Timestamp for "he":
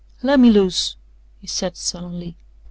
1.41-1.45